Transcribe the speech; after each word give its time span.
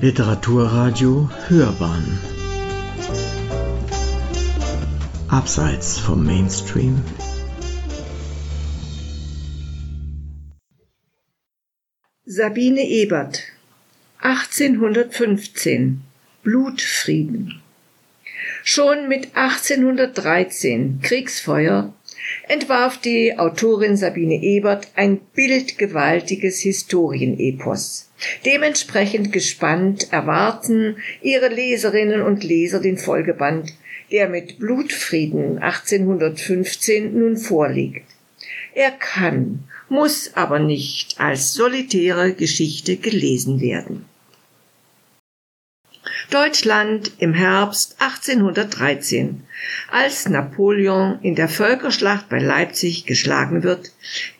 Literaturradio 0.00 1.28
Hörbahn. 1.48 2.20
Abseits 5.26 5.98
vom 5.98 6.24
Mainstream. 6.24 7.02
Sabine 12.24 12.82
Ebert 12.82 13.42
1815 14.20 16.02
Blutfrieden. 16.44 17.60
Schon 18.62 19.08
mit 19.08 19.34
1813 19.34 21.00
Kriegsfeuer 21.02 21.92
entwarf 22.48 22.98
die 22.98 23.38
Autorin 23.38 23.96
Sabine 23.96 24.42
Ebert 24.42 24.88
ein 24.96 25.20
bildgewaltiges 25.34 26.60
Historienepos. 26.60 28.10
Dementsprechend 28.44 29.32
gespannt 29.32 30.12
erwarten 30.12 30.96
ihre 31.22 31.48
Leserinnen 31.48 32.22
und 32.22 32.42
Leser 32.42 32.80
den 32.80 32.96
Folgeband, 32.96 33.72
der 34.10 34.28
mit 34.28 34.58
Blutfrieden 34.58 35.58
1815 35.58 37.18
nun 37.18 37.36
vorliegt. 37.36 38.06
Er 38.74 38.90
kann, 38.90 39.64
muss 39.88 40.32
aber 40.34 40.58
nicht 40.58 41.20
als 41.20 41.52
solitäre 41.52 42.32
Geschichte 42.32 42.96
gelesen 42.96 43.60
werden. 43.60 44.06
Deutschland 46.30 47.12
im 47.20 47.32
Herbst 47.32 47.96
1813. 48.00 49.44
Als 49.90 50.28
Napoleon 50.28 51.18
in 51.22 51.34
der 51.34 51.48
Völkerschlacht 51.48 52.28
bei 52.28 52.38
Leipzig 52.38 53.06
geschlagen 53.06 53.62
wird, 53.62 53.92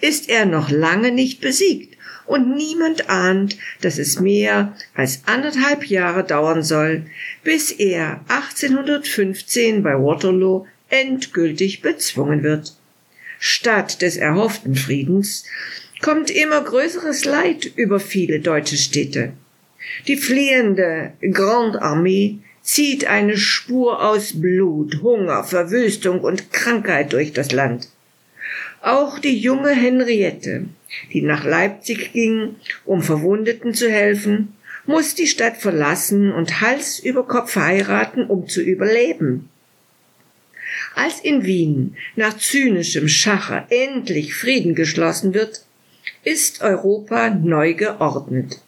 ist 0.03 0.29
er 0.29 0.45
noch 0.45 0.69
lange 0.69 1.13
nicht 1.13 1.41
besiegt 1.41 1.97
und 2.27 2.55
niemand 2.55 3.09
ahnt, 3.09 3.57
dass 3.81 3.97
es 3.97 4.21
mehr 4.21 4.77
als 4.95 5.23
anderthalb 5.25 5.87
Jahre 5.87 6.25
dauern 6.25 6.63
soll, 6.63 7.07
bis 7.43 7.71
er 7.71 8.21
1815 8.29 9.83
bei 9.83 9.95
Waterloo 9.95 10.67
endgültig 10.91 11.81
bezwungen 11.81 12.43
wird. 12.43 12.75
Statt 13.39 14.03
des 14.03 14.19
erhofften 14.19 14.75
Friedens 14.75 15.45
kommt 16.03 16.31
immer 16.31 16.61
größeres 16.61 17.25
Leid 17.25 17.65
über 17.77 17.99
viele 17.99 18.41
deutsche 18.41 18.77
Städte. 18.77 19.33
Die 20.07 20.17
fliehende 20.17 21.13
Grande 21.33 21.83
Armee 21.83 22.39
zieht 22.63 23.07
eine 23.07 23.37
Spur 23.39 24.05
aus 24.05 24.39
Blut, 24.41 25.01
Hunger, 25.03 25.43
Verwüstung 25.45 26.21
und 26.21 26.53
Krankheit 26.53 27.13
durch 27.13 27.33
das 27.33 27.51
Land. 27.51 27.89
Auch 28.83 29.19
die 29.19 29.39
junge 29.39 29.71
Henriette, 29.71 30.67
die 31.13 31.23
nach 31.23 31.45
Leipzig 31.45 32.13
ging, 32.13 32.57
um 32.85 33.03
Verwundeten 33.03 33.75
zu 33.75 33.91
helfen, 33.91 34.55
muss 34.87 35.15
die 35.15 35.27
Stadt 35.27 35.57
verlassen 35.57 36.33
und 36.33 36.61
Hals 36.61 36.99
über 36.99 37.27
Kopf 37.27 37.57
heiraten, 37.57 38.25
um 38.27 38.49
zu 38.49 38.63
überleben. 38.63 39.49
Als 40.95 41.21
in 41.21 41.45
Wien 41.45 41.97
nach 42.17 42.37
zynischem 42.37 43.09
Schacher 43.09 43.67
endlich 43.71 44.35
Frieden 44.35 44.75
geschlossen 44.75 45.35
wird, 45.35 45.63
ist 46.23 46.61
Europa 46.61 47.31
neu 47.31 47.75
geordnet 47.75 48.61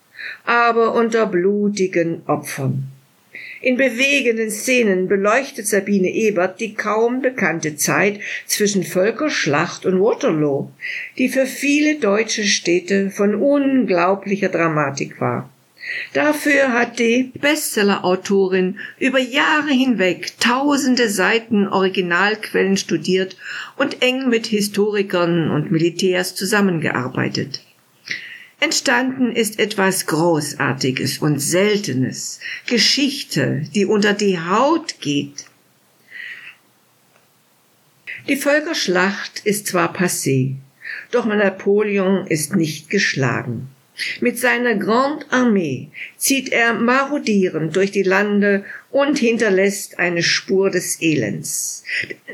aber 0.44 0.94
unter 0.94 1.26
blutigen 1.26 2.22
Opfern. 2.26 2.84
In 3.62 3.76
bewegenden 3.76 4.50
Szenen 4.50 5.06
beleuchtet 5.06 5.66
Sabine 5.66 6.08
Ebert 6.08 6.60
die 6.60 6.72
kaum 6.72 7.20
bekannte 7.20 7.76
Zeit 7.76 8.20
zwischen 8.46 8.84
Völkerschlacht 8.84 9.84
und 9.84 10.00
Waterloo, 10.00 10.70
die 11.18 11.28
für 11.28 11.44
viele 11.44 11.96
deutsche 11.96 12.44
Städte 12.44 13.10
von 13.10 13.34
unglaublicher 13.34 14.48
Dramatik 14.48 15.20
war. 15.20 15.50
Dafür 16.12 16.72
hat 16.72 16.98
die 16.98 17.32
Bestsellerautorin 17.38 18.78
über 18.98 19.18
Jahre 19.18 19.70
hinweg 19.70 20.38
tausende 20.41 21.09
Seiten 21.09 21.69
Originalquellen 21.69 22.76
studiert 22.76 23.36
und 23.76 24.03
eng 24.03 24.28
mit 24.28 24.47
Historikern 24.47 25.50
und 25.50 25.70
Militärs 25.70 26.34
zusammengearbeitet. 26.34 27.62
Entstanden 28.60 29.34
ist 29.34 29.59
etwas 29.59 30.04
Großartiges 30.04 31.19
und 31.19 31.38
Seltenes, 31.38 32.41
Geschichte, 32.66 33.62
die 33.75 33.87
unter 33.87 34.12
die 34.12 34.38
Haut 34.38 35.00
geht. 35.00 35.47
Die 38.28 38.37
Völkerschlacht 38.37 39.41
ist 39.44 39.66
zwar 39.66 39.97
passé, 39.97 40.56
doch 41.10 41.25
Napoleon 41.25 42.26
ist 42.26 42.54
nicht 42.54 42.91
geschlagen. 42.91 43.71
Mit 44.21 44.38
seiner 44.38 44.75
Grande 44.77 45.25
Armee 45.31 45.88
zieht 46.16 46.50
er 46.50 46.75
marodierend 46.75 47.75
durch 47.77 47.91
die 47.91 48.03
Lande 48.03 48.65
und 48.91 49.19
hinterlässt 49.19 49.98
eine 49.98 50.22
Spur 50.22 50.71
des 50.71 51.00
Elends. 51.00 51.84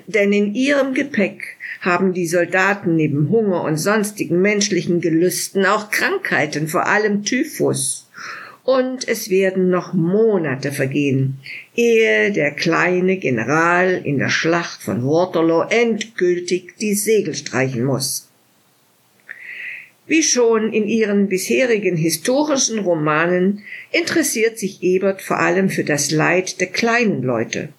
Denn 0.07 0.33
in 0.33 0.55
ihrem 0.55 0.93
Gepäck 0.93 1.56
haben 1.87 2.13
die 2.13 2.27
Soldaten 2.27 2.97
neben 2.97 3.31
Hunger 3.31 3.63
und 3.63 3.79
sonstigen 3.79 4.43
menschlichen 4.43 5.01
Gelüsten 5.01 5.65
auch 5.65 5.91
Krankheiten, 5.91 6.69
vor 6.69 6.87
allem 6.87 7.23
Typhus. 7.25 8.11
Und 8.63 9.09
es 9.09 9.31
werden 9.31 9.71
noch 9.71 9.95
Monate 9.95 10.73
vergehen, 10.73 11.39
ehe 11.77 12.33
der 12.33 12.51
kleine 12.51 13.17
General 13.17 14.03
in 14.05 14.19
der 14.19 14.29
Schlacht 14.29 14.83
von 14.83 15.05
Waterloo 15.05 15.63
endgültig 15.71 16.75
die 16.81 16.95
Segel 16.95 17.35
streichen 17.35 17.85
muss. 17.85 18.29
Wie 20.09 20.23
schon 20.23 20.73
in 20.73 20.87
ihren 20.87 21.29
bisherigen 21.29 21.97
historischen 21.97 22.81
Romanen 22.81 23.63
interessiert 23.91 24.59
sich 24.59 24.83
Ebert 24.83 25.23
vor 25.23 25.39
allem 25.39 25.69
für 25.69 25.85
das 25.85 26.11
Leid 26.11 26.61
der 26.61 26.69
kleinen 26.69 27.23
Leute. 27.23 27.71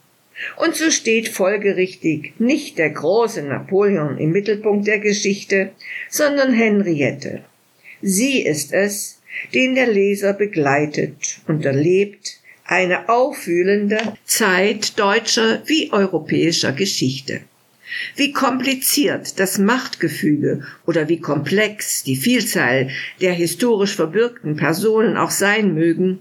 Und 0.57 0.75
so 0.75 0.91
steht 0.91 1.29
folgerichtig 1.29 2.33
nicht 2.39 2.77
der 2.77 2.91
große 2.91 3.41
Napoleon 3.41 4.17
im 4.17 4.31
Mittelpunkt 4.31 4.87
der 4.87 4.99
Geschichte, 4.99 5.71
sondern 6.09 6.53
Henriette. 6.53 7.43
Sie 8.01 8.41
ist 8.41 8.73
es, 8.73 9.21
den 9.53 9.75
der 9.75 9.87
Leser 9.87 10.33
begleitet 10.33 11.39
und 11.47 11.65
erlebt 11.65 12.39
eine 12.65 13.09
aufwühlende 13.09 13.97
Zeit 14.25 14.99
deutscher 14.99 15.61
wie 15.65 15.91
europäischer 15.91 16.73
Geschichte. 16.73 17.41
Wie 18.15 18.33
kompliziert 18.33 19.39
das 19.39 19.57
Machtgefüge 19.57 20.63
oder 20.85 21.07
wie 21.07 21.19
komplex 21.19 22.03
die 22.03 22.17
Vielzahl 22.17 22.89
der 23.21 23.33
historisch 23.33 23.95
verbürgten 23.95 24.57
Personen 24.57 25.15
auch 25.15 25.31
sein 25.31 25.73
mögen, 25.73 26.19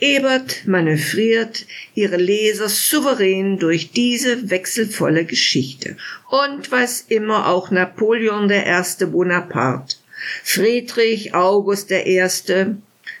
Ebert 0.00 0.66
manövriert 0.66 1.66
ihre 1.94 2.18
Leser 2.18 2.68
souverän 2.68 3.58
durch 3.58 3.90
diese 3.90 4.48
wechselvolle 4.48 5.24
Geschichte. 5.24 5.96
Und 6.30 6.70
was 6.70 7.04
immer 7.08 7.48
auch 7.48 7.72
Napoleon 7.72 8.48
I. 8.48 9.04
Bonaparte, 9.06 9.96
Friedrich 10.44 11.34
August 11.34 11.90
I., 11.90 12.24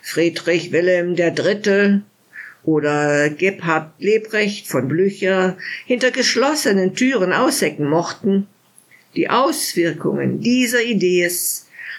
Friedrich 0.02 0.70
Wilhelm 0.70 1.16
III. 1.16 2.02
oder 2.62 3.30
Gebhard 3.30 3.92
Lebrecht 3.98 4.68
von 4.68 4.86
Blücher 4.86 5.58
hinter 5.84 6.12
geschlossenen 6.12 6.94
Türen 6.94 7.32
aushecken 7.32 7.88
mochten, 7.88 8.46
die 9.16 9.30
Auswirkungen 9.30 10.40
dieser 10.40 10.82
Idee 10.82 11.28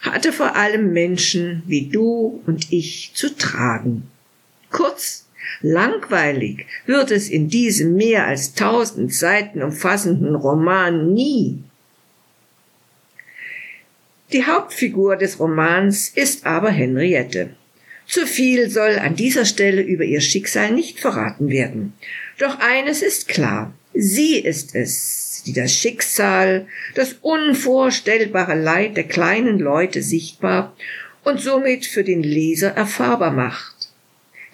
hatte 0.01 0.31
vor 0.31 0.55
allem 0.55 0.93
Menschen 0.93 1.63
wie 1.67 1.89
du 1.89 2.41
und 2.45 2.71
ich 2.71 3.11
zu 3.13 3.35
tragen. 3.35 4.09
Kurz, 4.71 5.25
langweilig 5.61 6.65
wird 6.85 7.11
es 7.11 7.29
in 7.29 7.49
diesem 7.49 7.95
mehr 7.95 8.27
als 8.27 8.53
tausend 8.53 9.13
Seiten 9.13 9.63
umfassenden 9.63 10.35
Roman 10.35 11.13
nie. 11.13 11.59
Die 14.31 14.45
Hauptfigur 14.45 15.15
des 15.15 15.39
Romans 15.39 16.09
ist 16.09 16.45
aber 16.45 16.69
Henriette. 16.69 17.55
Zu 18.05 18.27
viel 18.27 18.69
soll 18.69 18.99
an 18.99 19.15
dieser 19.15 19.45
Stelle 19.45 19.81
über 19.81 20.03
ihr 20.03 20.21
Schicksal 20.21 20.71
nicht 20.71 20.99
verraten 20.99 21.49
werden. 21.49 21.93
Doch 22.37 22.59
eines 22.59 23.01
ist 23.01 23.27
klar. 23.27 23.73
Sie 23.93 24.37
ist 24.37 24.75
es, 24.75 25.43
die 25.45 25.53
das 25.53 25.73
Schicksal, 25.73 26.67
das 26.93 27.15
unvorstellbare 27.21 28.55
Leid 28.55 28.97
der 28.97 29.05
kleinen 29.05 29.57
Leute 29.57 30.03
sichtbar 30.03 30.75
und 31.23 31.39
somit 31.39 31.87
für 31.87 32.03
den 32.03 32.21
Leser 32.21 32.69
erfahrbar 32.69 33.31
macht 33.31 33.78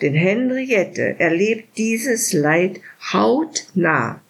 denn 0.02 0.14
Henriette 0.14 1.16
erlebt 1.20 1.78
dieses 1.78 2.34
Leid 2.34 2.82
hautnah. 3.14 4.22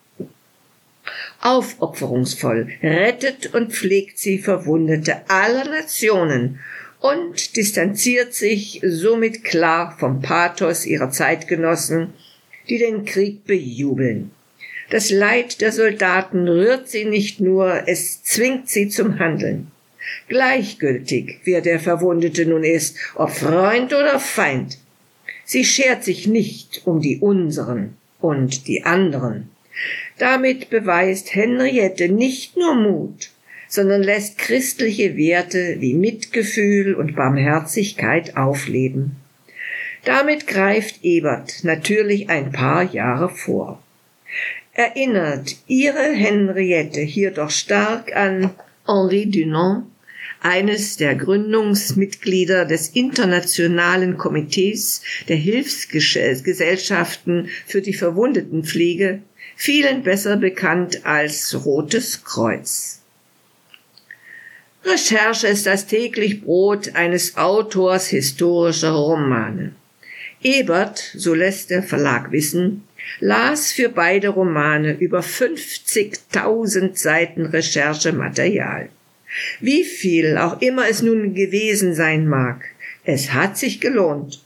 Aufopferungsvoll 1.41 2.69
rettet 2.81 3.53
und 3.53 3.71
pflegt 3.71 4.17
sie 4.17 4.39
Verwundete 4.39 5.29
aller 5.29 5.65
Nationen 5.65 6.59
und 6.99 7.55
distanziert 7.55 8.33
sich 8.33 8.81
somit 8.83 9.43
klar 9.43 9.95
vom 9.99 10.21
Pathos 10.21 10.85
ihrer 10.85 11.11
Zeitgenossen, 11.11 12.13
die 12.67 12.79
den 12.79 13.05
Krieg 13.05 13.45
bejubeln. 13.45 14.31
Das 14.89 15.11
Leid 15.11 15.61
der 15.61 15.71
Soldaten 15.71 16.47
rührt 16.47 16.89
sie 16.89 17.05
nicht 17.05 17.39
nur, 17.39 17.87
es 17.87 18.23
zwingt 18.23 18.69
sie 18.69 18.87
zum 18.87 19.19
Handeln. 19.19 19.71
Gleichgültig, 20.27 21.39
wer 21.43 21.61
der 21.61 21.79
Verwundete 21.79 22.45
nun 22.45 22.63
ist, 22.63 22.97
ob 23.15 23.31
Freund 23.31 23.93
oder 23.93 24.19
Feind, 24.19 24.77
Sie 25.45 25.63
schert 25.63 26.03
sich 26.03 26.27
nicht 26.27 26.81
um 26.85 26.99
die 26.99 27.19
unseren 27.19 27.95
und 28.19 28.67
die 28.67 28.83
anderen. 28.83 29.49
Damit 30.17 30.69
beweist 30.69 31.35
Henriette 31.35 32.09
nicht 32.09 32.57
nur 32.57 32.75
Mut, 32.75 33.29
sondern 33.67 34.03
lässt 34.03 34.37
christliche 34.37 35.15
Werte 35.17 35.77
wie 35.79 35.93
Mitgefühl 35.93 36.95
und 36.95 37.15
Barmherzigkeit 37.15 38.37
aufleben. 38.37 39.17
Damit 40.03 40.47
greift 40.47 41.03
Ebert 41.03 41.63
natürlich 41.63 42.29
ein 42.29 42.51
paar 42.51 42.83
Jahre 42.83 43.29
vor. 43.29 43.81
Erinnert 44.73 45.55
ihre 45.67 46.11
Henriette 46.11 47.01
hier 47.01 47.31
doch 47.31 47.49
stark 47.49 48.15
an 48.15 48.51
Henri 48.85 49.29
Dunant, 49.29 49.85
eines 50.45 50.95
der 50.97 51.15
Gründungsmitglieder 51.15 52.65
des 52.65 52.89
Internationalen 52.89 54.15
Komitees 54.15 55.01
der 55.27 55.37
Hilfsgesellschaften 55.37 57.49
für 57.65 57.81
die 57.81 57.95
Verwundetenpflege, 57.95 59.23
vielen 59.55 60.03
besser 60.03 60.37
bekannt 60.37 61.03
als 61.03 61.65
Rotes 61.65 62.23
Kreuz. 62.23 63.01
Recherche 64.83 65.47
ist 65.47 65.65
das 65.65 65.87
täglich 65.87 66.43
Brot 66.43 66.93
eines 66.93 67.37
Autors 67.37 68.09
historischer 68.09 68.91
Romane. 68.91 69.73
Ebert, 70.43 70.99
so 71.15 71.33
lässt 71.33 71.71
der 71.71 71.81
Verlag 71.81 72.31
wissen, 72.31 72.83
las 73.19 73.71
für 73.71 73.89
beide 73.89 74.29
Romane 74.29 74.93
über 74.93 75.21
50.000 75.21 76.95
Seiten 76.95 77.47
Recherchematerial. 77.47 78.89
Wie 79.59 79.83
viel 79.83 80.37
auch 80.37 80.61
immer 80.61 80.87
es 80.89 81.01
nun 81.01 81.33
gewesen 81.33 81.93
sein 81.93 82.27
mag, 82.27 82.65
es 83.03 83.33
hat 83.33 83.57
sich 83.57 83.81
gelohnt 83.81 84.43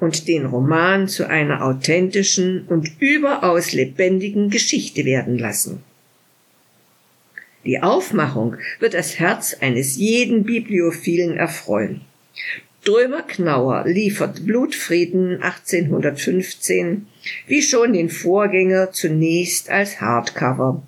und 0.00 0.28
den 0.28 0.46
Roman 0.46 1.08
zu 1.08 1.28
einer 1.28 1.64
authentischen 1.64 2.66
und 2.68 2.90
überaus 3.00 3.72
lebendigen 3.72 4.50
Geschichte 4.50 5.04
werden 5.04 5.38
lassen. 5.38 5.82
Die 7.64 7.80
Aufmachung 7.80 8.56
wird 8.78 8.94
das 8.94 9.18
Herz 9.18 9.56
eines 9.60 9.96
jeden 9.96 10.44
Bibliophilen 10.44 11.36
erfreuen. 11.36 12.02
Drömer 12.84 13.22
Knauer 13.22 13.84
liefert 13.86 14.46
Blutfrieden 14.46 15.42
1815 15.42 17.06
wie 17.46 17.60
schon 17.60 17.92
den 17.92 18.08
Vorgänger 18.08 18.92
zunächst 18.92 19.68
als 19.68 20.00
Hardcover. 20.00 20.82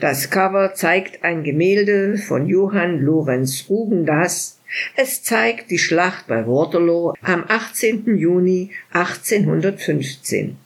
Das 0.00 0.30
Cover 0.30 0.74
zeigt 0.74 1.24
ein 1.24 1.42
Gemälde 1.44 2.18
von 2.18 2.46
Johann 2.46 3.00
Lorenz 3.00 3.66
Rugendas. 3.68 4.58
Es 4.96 5.22
zeigt 5.22 5.70
die 5.70 5.78
Schlacht 5.78 6.26
bei 6.26 6.46
Waterloo 6.46 7.14
am 7.22 7.44
18. 7.46 8.16
Juni 8.16 8.70
1815. 8.92 10.56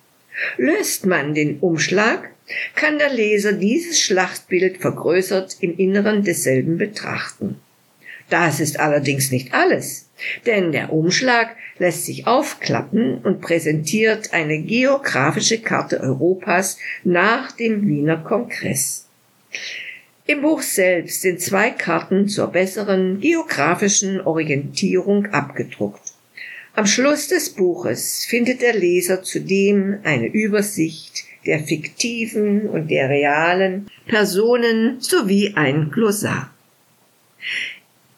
Löst 0.56 1.06
man 1.06 1.34
den 1.34 1.60
Umschlag, 1.60 2.30
kann 2.74 2.98
der 2.98 3.12
Leser 3.12 3.52
dieses 3.52 4.00
Schlachtbild 4.00 4.78
vergrößert 4.78 5.56
im 5.60 5.76
Inneren 5.78 6.22
desselben 6.22 6.76
betrachten. 6.76 7.60
Das 8.30 8.60
ist 8.60 8.80
allerdings 8.80 9.30
nicht 9.30 9.52
alles, 9.52 10.08
denn 10.46 10.72
der 10.72 10.92
Umschlag 10.92 11.56
lässt 11.78 12.06
sich 12.06 12.26
aufklappen 12.26 13.18
und 13.18 13.40
präsentiert 13.40 14.32
eine 14.32 14.60
geografische 14.62 15.60
Karte 15.60 16.00
Europas 16.00 16.78
nach 17.02 17.52
dem 17.52 17.86
Wiener 17.86 18.16
Kongress. 18.16 19.03
Im 20.26 20.40
Buch 20.40 20.62
selbst 20.62 21.20
sind 21.20 21.40
zwei 21.40 21.70
Karten 21.70 22.28
zur 22.28 22.46
besseren 22.46 23.20
geografischen 23.20 24.20
Orientierung 24.22 25.26
abgedruckt. 25.26 26.12
Am 26.74 26.86
Schluss 26.86 27.28
des 27.28 27.50
Buches 27.50 28.24
findet 28.24 28.62
der 28.62 28.74
Leser 28.74 29.22
zudem 29.22 29.98
eine 30.02 30.26
Übersicht 30.26 31.24
der 31.46 31.60
fiktiven 31.60 32.68
und 32.68 32.90
der 32.90 33.08
realen 33.08 33.90
Personen 34.06 35.00
sowie 35.00 35.52
ein 35.54 35.90
Glossar. 35.90 36.50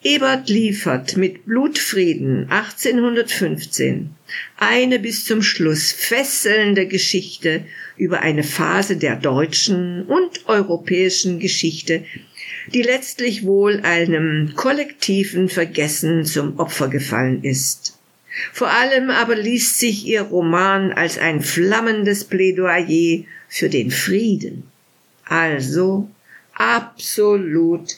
Ebert 0.07 0.47
liefert 0.47 1.17
mit 1.17 1.45
Blutfrieden 1.45 2.49
1815 2.49 4.15
eine 4.55 4.99
bis 4.99 5.25
zum 5.25 5.41
Schluss 5.41 5.91
fesselnde 5.91 6.87
Geschichte 6.87 7.65
über 7.97 8.21
eine 8.21 8.43
Phase 8.43 8.95
der 8.95 9.17
deutschen 9.17 10.05
und 10.05 10.47
europäischen 10.47 11.39
Geschichte, 11.39 12.05
die 12.73 12.83
letztlich 12.83 13.43
wohl 13.43 13.81
einem 13.81 14.53
kollektiven 14.55 15.49
Vergessen 15.49 16.23
zum 16.23 16.57
Opfer 16.57 16.87
gefallen 16.87 17.43
ist. 17.43 17.99
Vor 18.53 18.69
allem 18.69 19.09
aber 19.09 19.35
liest 19.35 19.77
sich 19.77 20.05
ihr 20.05 20.21
Roman 20.21 20.93
als 20.93 21.17
ein 21.17 21.41
flammendes 21.41 22.23
Plädoyer 22.23 23.25
für 23.49 23.67
den 23.67 23.91
Frieden. 23.91 24.71
Also 25.25 26.09
absolut 26.53 27.97